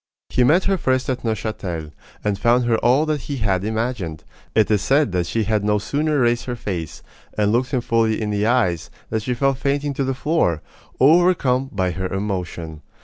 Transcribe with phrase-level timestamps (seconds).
[0.29, 1.91] He met her first at Neuchatel,
[2.23, 4.23] and found her all that he had imagined.
[4.55, 7.03] It is said that she had no sooner raised her face,
[7.37, 10.63] and looked him fully in the eyes, than she fell fainting to the floor,
[10.99, 12.81] overcome by her emotion.